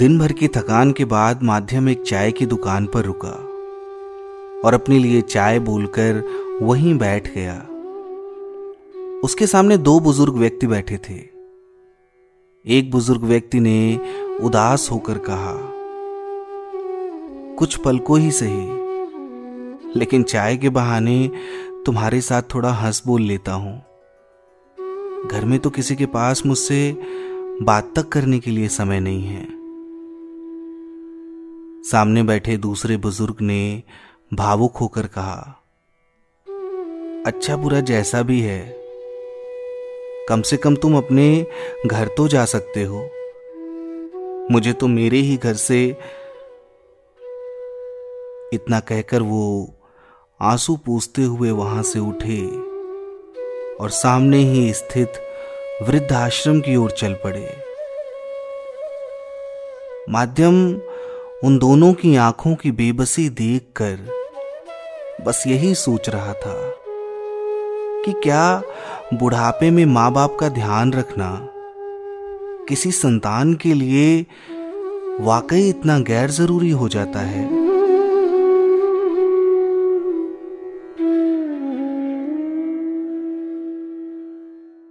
[0.00, 3.32] दिन भर की थकान के बाद माध्यम एक चाय की दुकान पर रुका
[4.64, 6.22] और अपने लिए चाय बोलकर
[6.62, 7.56] वहीं बैठ गया।
[9.24, 11.18] उसके सामने दो बुज़ुर्ग व्यक्ति बैठे थे।
[12.64, 14.00] एक बुज़ुर्ग व्यक्ति ने
[14.42, 15.54] उदास होकर कहा,
[17.58, 18.66] कुछ पल को ही सही,
[19.98, 21.30] लेकिन चाय के बहाने
[21.86, 23.78] तुम्हारे साथ थोड़ा हंस बोल लेता हूँ।
[25.28, 26.96] घर में तो किसी के पास मुझसे
[27.62, 29.59] बात तक करने के लिए समय नहीं है।
[31.82, 33.82] सामने बैठे दूसरे बुज़ुर्ग ने
[34.34, 35.56] भावुक होकर कहा
[37.26, 38.76] अच्छा बुरा जैसा भी है,
[40.28, 41.46] कम से कम तुम अपने
[41.86, 43.00] घर तो जा सकते हो।
[44.50, 45.84] मुझे तो मेरे ही घर से
[48.52, 49.74] इतना कहकर वो
[50.40, 52.46] आँसू पूछते हुए वहाँ से उठे
[53.76, 55.12] और सामने ही स्थित
[55.82, 57.48] वृद्ध आश्रम की ओर चल पड़े।
[60.08, 60.80] माध्यम
[61.44, 64.08] उन दोनों की आँखों की बेबसी देखकर
[65.26, 66.54] बस यही सोच रहा था
[68.04, 68.62] कि क्या
[69.14, 71.48] बुढ़ापे में माँ बाप का ध्यान रखना
[72.68, 74.26] किसी संतान के लिए
[75.20, 77.59] वाकई इतना गैर ज़रूरी हो जाता है।